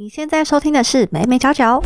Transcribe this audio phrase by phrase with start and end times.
[0.00, 1.82] 你现在收听的是美美角角。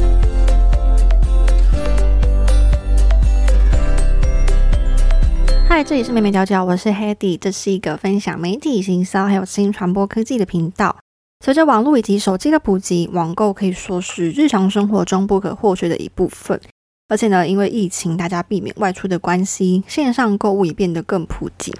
[5.66, 10.94] 嗨，这里是美美角角，我是 Hedy，这是一个分享媒体行销还有新传播科技的频道。
[11.42, 16.60] 随着网络以及手机的普及，网购可以说是日常生活中不可或缺的一部分。
[17.08, 21.74] 而且呢，因为疫情，大家避免外出的关系，线上购物也变得更普及。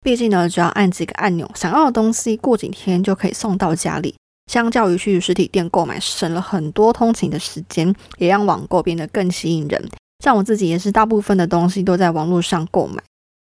[0.00, 4.16] 毕竟呢，只要按几个按钮，想要的东西过几天就可以送到家里。
[4.50, 9.90] 相较于去实体店购买，省了很多通勤的时间，也让网购变得更吸引人。
[10.24, 13.02] 像我自己也是，大部分的东西都在网络上购买。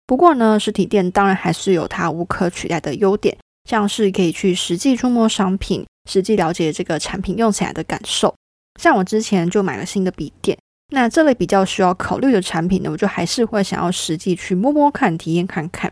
[0.06, 3.36] 不过呢，实体店当然还是有它无可取代的优点，
[3.68, 8.34] 像是可以去实际触摸商品，实际了解这个产品用起来的感受。
[8.80, 10.56] 像我之前就买了新的笔电，
[10.92, 15.90] 那这类比较需要考虑的产品呢，我就还是会想要实际去摸摸看，体验看看。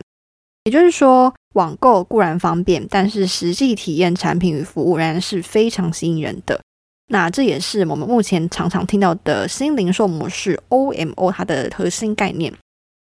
[0.65, 1.33] 也就是说。
[1.55, 6.59] 网购固然方便，但是实际体验产品与服务仍然是非常吸引人的。
[7.07, 12.53] 那这也是我们目前常常听到的新零售模式 OMO 它的核心概念。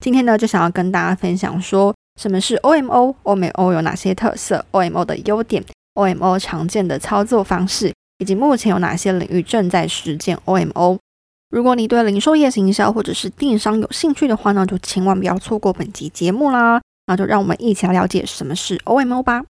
[0.03, 10.97] 今天呢，就想要跟大家分享说，什么是 OMO，OMO 有哪些特色，OMO 的优点，OMO 常见的操作方式，以及目前有哪些领域正在实践 OMO。
[11.51, 16.81] 如果你对零售业行销或者是电商有兴趣的话呢，就千万不要错过本集节目啦！
[17.07, 19.43] 那就让我们一起来了解什么是 OMO 吧。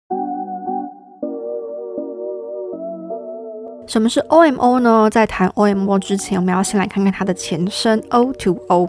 [3.87, 5.09] 什么是 OMO 呢？
[5.11, 8.89] 在谈 OMO 之前，我们要先来看看它的前身 O2O。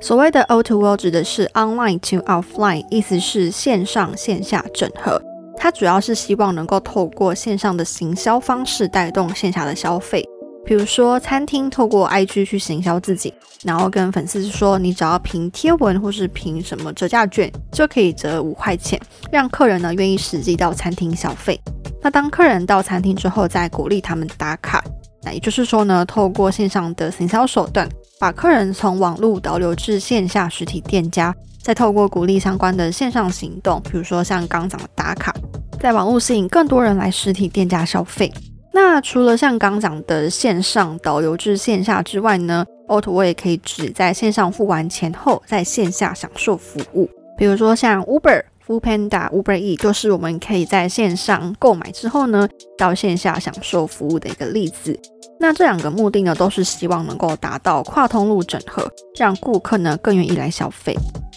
[0.00, 5.20] 所谓的 O2O 指的是 Online to Offline，意思是线上线下整合。
[5.58, 10.26] 它主要是希望能够透过线上的行销方式带动线下的消费。
[10.64, 21.60] 比如说，餐厅透过 IG 去行销自己，然后跟粉丝说，你只要凭贴文或是凭什么折价券就可以折五块钱，让客人呢愿意实际到餐厅消费。
[22.00, 24.82] 那当客人到餐厅之后，再鼓励他们打卡。
[25.24, 35.32] 那也就是说呢，透过线上的行销手段，把客人从网络导流至线下实体店家，再透过鼓励相关的线上行动，比如说像刚讲的打卡，
[35.80, 38.32] 在网络吸引更多人来实体店家消费。
[38.74, 47.08] 那除了像刚讲的线上导流至线下之外呢，O2O 也可以指在线上付完钱后，在线下享受服务。
[47.36, 54.98] 比如说像 Uber、Foodpanda、Uber E，就是我们可以在线上购买之后呢，到线下享受服务的一个例子。
[55.38, 60.96] 那这两个目的呢，都是希望能够达到跨通路整合，让顾客呢更愿意来消费。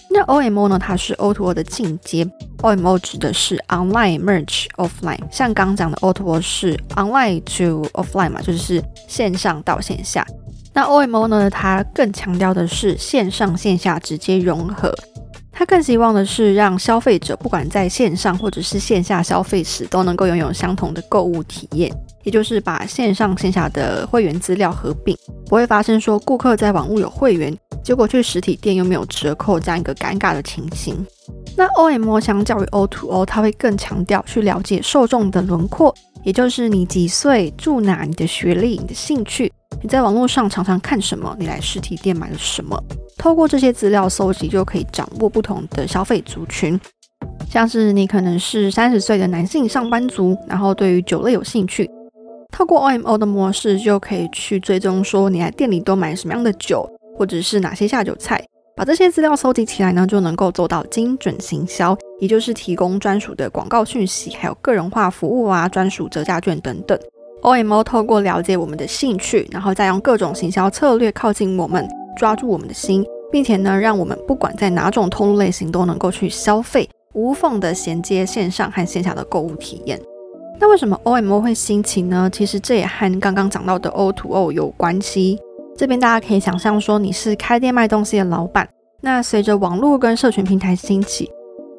[0.09, 0.79] 那 OMO 呢？
[0.79, 2.25] 它是 O2O 的进阶。
[2.59, 10.25] OMO 指的是 Online Merge Offline，像刚讲的 O2O 是 Online to Offline 嘛，就是线上到线下。
[10.73, 11.49] 那 OMO 呢？
[11.49, 14.93] 它更强调的是线上线下直接融合。
[15.51, 21.89] 它更希望的是让消费者不管在线上或者是线下消费时，都能够拥有相同的购物体验。
[22.25, 27.55] 也就是把线上线下的会员资料合并，不会发生说顾客在网络有会员。
[27.83, 31.05] 结果去实体店又没有折扣这样一个尴尬的情形。
[31.55, 35.93] 那 OMO 相较于 O2O，它会更强调去了解受众的轮廓，
[36.23, 39.53] 也就是你几岁、住哪、你的学历、你的兴趣、
[39.83, 42.77] 你在网络上常常看什么、你来实体店买了什么。
[43.19, 46.79] 透过这些资料搜集，就可以掌握不同的消费族群。
[47.49, 51.89] 像是你可能是三十岁的男性上班族，然后对于酒类有兴趣，
[52.55, 56.89] 透过 OMO 的模式就可以去追踪说你来店里都买什么样的酒。
[57.17, 58.43] 或者是哪些下酒菜，
[58.75, 66.99] 把这些资料收集起来呢，就能够做到精准行销，也就是提供专属的广告讯息，还有个人化服务啊，专属折价券等等。
[67.41, 71.87] OMO 透过了解我们的兴趣，然后再用各种行销策略靠近我们，
[72.17, 79.97] 抓住我们的心，并且呢，让我们不管在哪种通路类型都能够去消费，无缝的衔接线上和线下的购物体验。
[80.57, 82.29] 那为什么 OMO 会兴起呢？
[82.31, 85.37] 其实这也和刚刚讲到的 O2O 有关系。
[85.77, 88.67] 这边大家可以想象说，你是开店卖东西的老板。
[89.01, 91.29] 那随着网络跟社群平台兴起，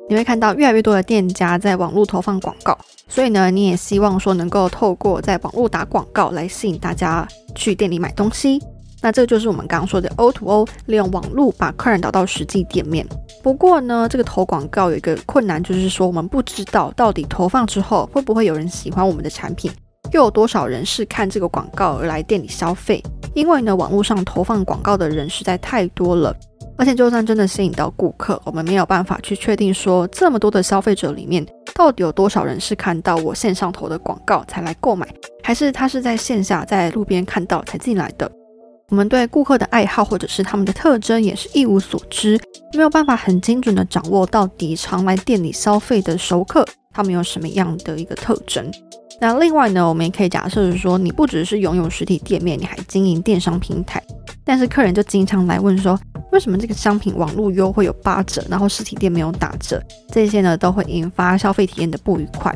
[0.09, 2.77] 你会看到越来越多的店家在网络投放广告。
[3.09, 8.61] 所以呢，你也希望说能够透过在网络打广告来吸引大家去店里买东西。
[9.07, 13.07] 那这就是我们刚刚说的 O to O，利用网络把客人导到实际店面。
[13.41, 19.71] 不过呢，这个投广告有一个困难，就是说我们不知道到底投放之后会不会有人喜欢我们的产品，
[20.11, 23.01] 又有多少人是看这个广告而来店里消费。
[23.33, 26.35] 因为呢，网络上投放广告的人实在太多了，
[26.77, 35.07] 而且就算真的吸引到顾客，我们没有办法去确定说这么多的消费者里面，到底有多少人是看到我线上投的广告才来购买，
[35.45, 38.29] 还是他是在线下在路边看到才进来的。
[38.89, 42.41] 我们对顾客的爱好或者是他们的特征也是一无所知，
[42.73, 48.71] 没有办法很精准的掌握到底常来店里消费的熟客，他们有什么样的一个特征。
[49.21, 54.01] 那另外呢，我们也可以假设是说，你不只是拥有实体店面，你还经营电商平台，
[54.45, 55.99] 但是客人就经常来问说，
[56.31, 59.83] 为什么这个商品网络优惠有八折，然后实体店没有打折？
[60.13, 62.55] 这些呢，都会引发消费体验的不愉快。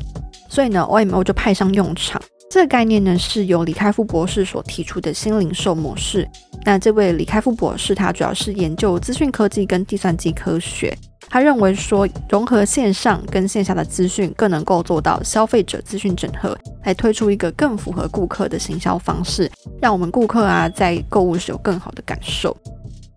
[0.48, 2.22] 所以呢，OMO 就派上用场。
[2.50, 6.28] 这个概念呢，是由李开复博士所提出的新零售模式。
[6.64, 10.92] 那这位李开复博士，他主要是研究资讯科技跟计算机科学。
[11.28, 19.48] 他认为说，融合线上跟线下的资讯，更能够做到消费者资讯整合，来推出一个更符合顾客的行销方式，
[19.80, 22.56] 让我们顾客啊在购物时有更好的感受。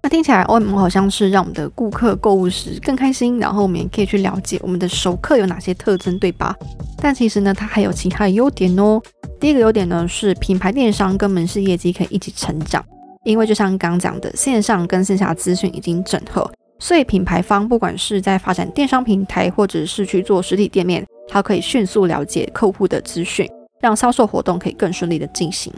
[0.04, 6.54] 那听起来 OMO 好像是让我们的顾客购物时更开心，然后我们也可以去了解我们的熟客有哪些特征，对吧？
[6.98, 9.02] 但其实呢，它还有其他的优点哦。
[9.40, 12.84] 第一个优点呢是品牌电商跟门市业绩可以一起成长，
[13.24, 23.50] 因为就像刚刚讲的，线上跟线下资讯已经整合，所以品牌方不管是在发展电商平台，或者是去做实体店面，它可以迅速了解客户的资讯，
[23.80, 25.72] 让销售活动可以更顺利的进行。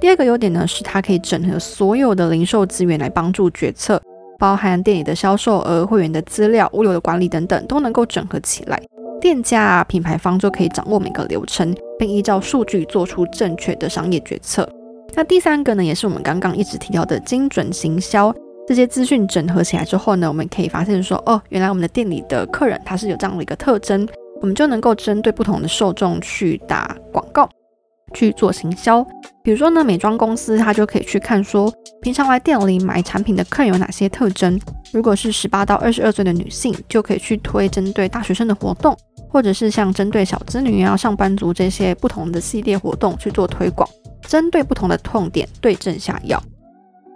[0.00, 4.00] 第二个优点呢，是它可以整合所有的零售资源来帮助决策，
[4.38, 8.82] 包含店里的销售额、会员的资料、物流的管理等等，都能够整合起来。
[9.20, 14.66] 店家啊、品牌方就可以掌握每个流程，并依照数据做出正确的商业决策。
[15.14, 18.34] 那第三个呢，也是我们刚刚一直提到的精准行销。
[18.66, 24.08] 这些资讯整合起来之后呢，我们可以发现说，哦，原来我们的店里的客人他是有这样的一个特征，
[24.40, 27.46] 我们就能够针对不同的受众去打广告。
[28.14, 29.02] 去做行销，
[29.42, 31.72] 比如说呢，美妆公司它就可以去看说，
[32.02, 34.60] 平常来店里买产品的客人有哪些特征。
[34.92, 38.96] 如果是十八到二十二岁的女性，就可以去推针对大学生的活动，
[39.28, 43.88] 或者是像针对小资女啊、上班族这些不同的系列活动去做推广，
[44.22, 46.42] 针对不同的痛点对症下药。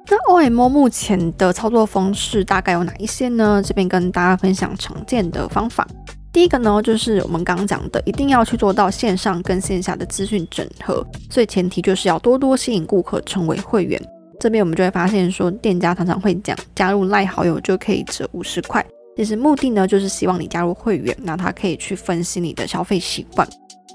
[0.07, 3.63] 那 OMO 目前的操作方式大概有哪一些呢？
[3.65, 5.89] 这边跟大家分享常见的方法。
[6.35, 14.03] 第一个呢，就是我们刚刚讲的，一定要去做到线上跟线下的资讯整合，所以前提就是要多多吸引顾客成为会员。
[14.41, 18.85] 这边我们就会发现说，店家常常会讲加入赖好友就可以折五十块，
[19.17, 23.49] 其实目的呢就是希望你加入会员，那他可以去分析你的消费习惯。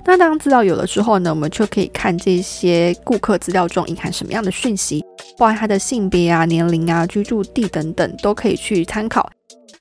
[0.05, 5.03] 那当资料有了之后呢，我们就可以看这些顾客资料中隐含什么样的讯息，
[5.37, 9.29] 包含他的性别啊、年龄啊、居住地等等，都可以去参考。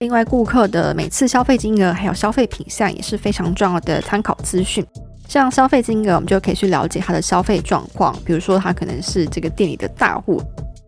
[0.00, 4.86] 另外，顾客的每次消费金额还有消费品项也是非常重要的参考资讯。
[5.26, 10.40] 像消费金额，我们就可以去了解他的消费状况，比如说他可能是这个店里的大户，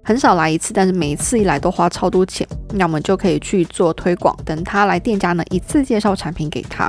[0.05, 6.89] 很少来一次，但是每一次一来都花超多钱，那我们就可以去做推广，等他来店家呢，一次介绍产品给他。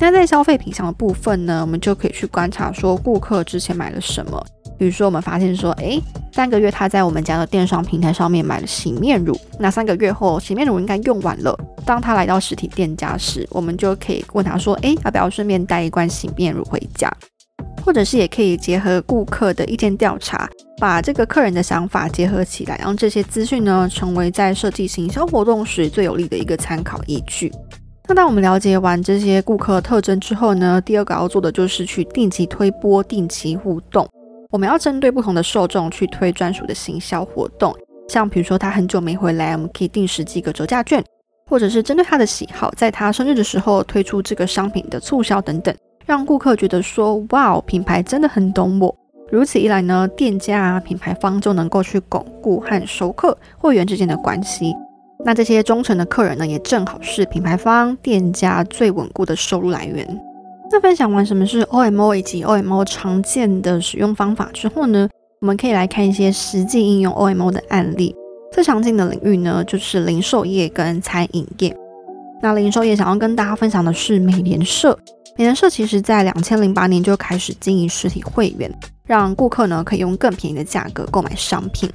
[0.00, 4.42] 那在消费品项的部分呢，我们就可以去观察说顾客之前买了什么。
[4.78, 6.00] 比如说，我们发现说，诶，
[6.32, 11.58] 三个月他在我们家的电商平台上面买了洗面乳，那三个月后洗面乳应该用完了。
[11.84, 17.12] 当他来到实体店家时，我们就可以问他说，诶，要不要顺便带一罐洗面乳回家？
[17.84, 20.48] 或者是也可以结合顾客的意见调查，
[20.78, 27.50] 把这个客人的想法结合起来，让这些资讯呢成为在设计行销活动时最有利的一个参考依据。
[28.06, 34.06] 那当我们了解完这些顾客特征之后呢，第二个要做的就是去定期推播、定期互动。
[34.50, 37.74] 我们要针对不同的受众去推专属的行销活动，
[38.08, 41.04] 像比如说他很久没回来，我们可以定十几个折价券，
[41.46, 45.74] 或者是针对他的喜好，在他生日的时候推出这个商品的促销等等，
[46.06, 48.96] 让顾客觉得说哇，品牌真的很懂我。
[49.30, 54.74] 如此一来呢，店家啊、品牌方就能够去巩固和熟客会员之间的关系。
[55.26, 60.08] 那这些忠诚的客人呢，也正好是品牌方店家最稳固的收入来源。
[60.70, 65.08] 在分享完什么是 OMO 以及 OMO 常见的使用方法之后呢，
[65.40, 68.14] 我们可以来看一些实际应用 OMO 的案例。
[68.52, 71.74] 最常见的领域呢，就是零售业跟餐饮业。
[72.42, 74.96] 那零售业想要跟大家分享的是美联社。
[75.38, 78.70] 美联社其实在两千零八年就开始经营实体会员，
[79.06, 81.90] 让顾客呢可以用更便宜的价格购买商品。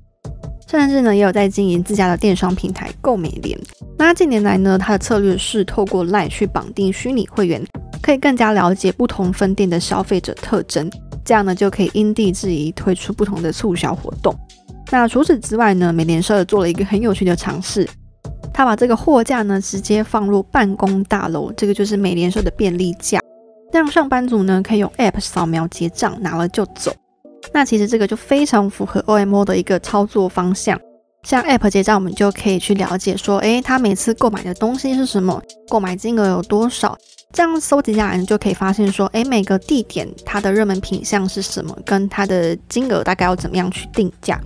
[0.68, 3.56] 甚至呢也有在经营自家的电商平台购美联。
[4.00, 7.64] 那近年来呢，它的策略是透过 LINE 去绑定虚拟会员。
[8.04, 10.92] 可以更加了解不同分店的消费者特征，
[11.24, 14.36] 这样呢就可以因地制宜推出不同的促销活动。
[14.92, 17.88] 那除此之外呢，美联社做了一个很有趣的尝试，
[18.54, 23.22] 他把这个货架呢直接放入办公大楼，这个就是美联社的便利架，
[23.72, 26.92] 让上班族呢可以用 App 扫描结账，拿了就走。
[27.54, 30.80] 那其实这个就非常符合 OMO 的一个操作方向。
[31.24, 36.98] 像 App 结账，我们就可以去了解说，诶，他每次购买的东西是什么，购买金额有多少。
[37.32, 44.40] 这样搜集下来，你就可以发现说，诶，每个地点它的热门品项是什么，跟它的金额大概要怎么样去定价。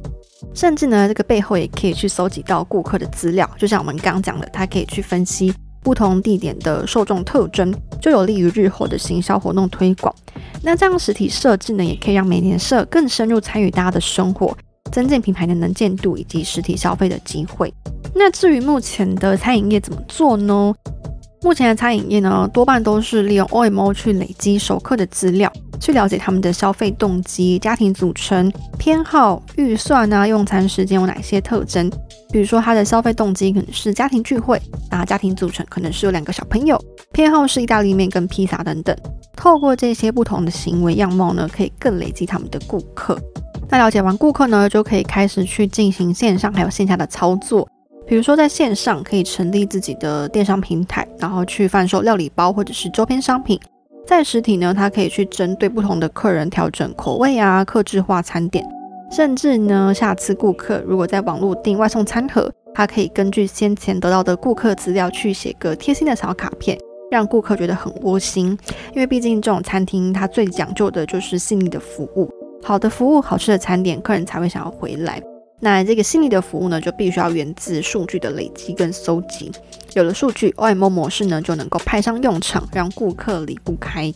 [0.53, 10.13] 甚至呢，这个背后也可以去搜集到顾客的资料，就像我们刚刚讲的，它可以去分析不同地点的受众特征，就有利于日后的行销活动推广。
[10.61, 14.55] 那这样实体设置呢，也可以让美联社更深入参与大家的生活，
[14.91, 17.73] 增进品牌的能见度以及实体消费的机会。
[18.13, 20.73] 那至于目前的餐饮业怎么做呢？
[21.43, 31.89] 目前的餐饮业呢，多半都是利用 OMO 去累积熟客的资料，去了解他们的消费动机、家庭组成、偏好、预算啊、用餐时间有哪些特征。
[32.31, 36.77] 比如说，他的消费动机可能是家庭聚会，那家庭组成可能是有两个小朋友，
[37.13, 38.97] 偏好是意大利面跟披萨等等。
[39.35, 43.15] 透过这些不同的行为样貌呢，可以更累积他们的顾客。
[43.69, 47.67] 那了解完顾客呢，就可以开始去进行线上还有线下的操作。
[48.05, 53.59] 比如说，在线上可以成立自己的电商平台，然后去贩售料理包或者是周边商品。
[54.05, 58.65] 在实体呢，它可以去针对不同的客人调整口味啊，客制化餐点。
[59.11, 66.77] 甚至呢，下次顾客如果在网络订外送餐盒，它可以根据先前得到的顾客资料去写个贴心的小卡片，
[67.11, 68.57] 让顾客觉得很窝心。
[68.93, 72.29] 因为毕竟这种餐厅它最讲究的就是细腻的服务，
[72.67, 75.23] 好的服务、好吃的餐点，客人才会想要回来。
[75.61, 79.49] 那这个心理的服务呢，就必须要源自数据的累积跟搜集。
[79.93, 84.13] 有了数据，OMO 模式呢就能够派上用场，让顾客离不开。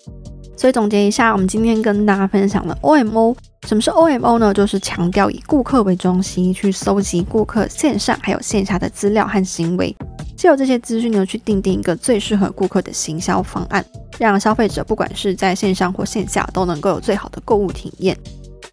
[0.58, 3.34] 所以总结一下，我们今天跟大家分享了 OMO。
[3.66, 4.54] 什么是 OMO 呢？
[4.54, 9.96] 就是强调以顾客为中心，去搜集顾客线上还有线下的资料和行为，
[10.36, 13.86] 借由这些资讯呢，去定定一个最适合顾客的行销方案，
[14.20, 18.18] 让消费者不管是在线上或线下都能够有最好的购物体验。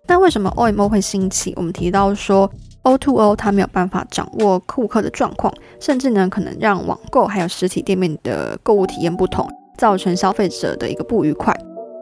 [0.08, 1.52] 那为什么 OMO 会兴起？
[1.54, 2.50] 我们提到说
[2.82, 9.46] O2O 它没有办法掌握顾客的状况，甚至呢可能让网购还有实体店面的购物体验不同，
[9.76, 11.54] 造成消费者的一个不愉快。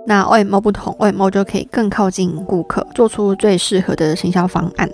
[0.06, 4.88] 那 OMO 不同，OMO 就可以更靠近顾客，做出最适合的行销方案。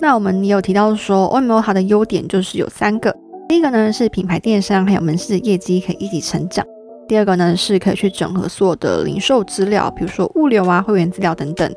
[0.00, 3.14] 那我们也有提到说，OMO 它的优点就是有三个，
[3.46, 6.64] 第一个呢是品牌电商还有门市的业绩可以一起成长。
[7.06, 11.70] 第二个呢是可以去整合所有的零售资料，比如说物流啊、会员资料等等。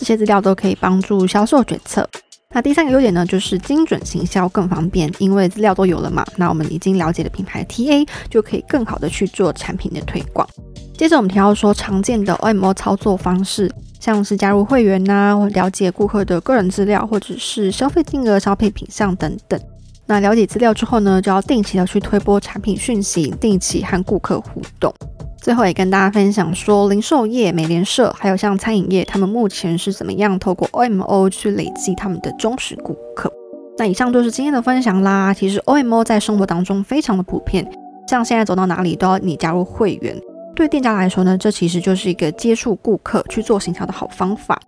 [0.00, 2.08] 这些资料都可以帮助销售决策。
[2.54, 6.24] 那第三个优点呢，就是精准行销更方便，因为资料都有了嘛。
[6.36, 10.48] 那我们已经了解了品牌 TA，就可以更好的去做产品的推广。
[10.96, 19.60] 接着我们提到说，常见的 OMO 操作方式，像是加入会员呐，或了解顾客的个人资料，或者是消费金额、消费品项等等。
[20.06, 24.92] 那了解资料之后呢，就要定期的去推播产品讯息，定期和顾客互动。
[25.40, 33.32] 最后也跟大家分享说，零售业、美联社还有像餐饮业，他们目前是怎么样透过 OMO 去累积他们的忠实顾客。
[33.78, 35.32] 那以上就是今天的分享啦。
[35.32, 37.66] 其实 OMO 在生活当中非常的普遍，
[38.06, 40.14] 像现在走到哪里都要你加入会员。
[40.54, 44.60] 对店家来说呢，这其实就是一个接触顾客去做行销的好方法。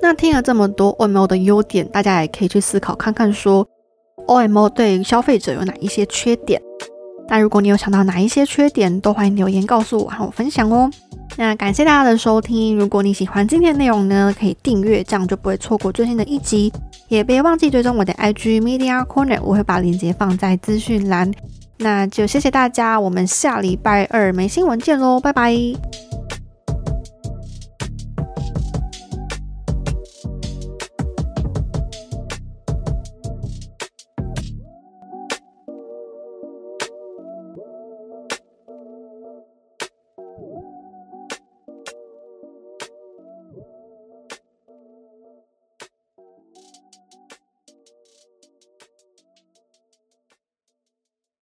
[0.00, 3.66] 那听了这么多 OMO 的优点，大家也可以去思考看看，说
[4.28, 6.62] OMO 对消费者有哪一些缺点。
[7.30, 10.90] 那如果你有想到哪一些缺点，都欢迎留言告诉我和我分享哦。
[11.36, 16.72] 那感谢大家的收听，如果你喜欢今天的内容呢，可以订阅，这样就不会错过最新的一集。
[17.06, 21.32] 也别忘记追踪我的 IG Media Corner，我会把链接放在资讯栏。
[21.78, 26.09] 那就谢谢大家，我们下礼拜二没新闻见喽，拜拜。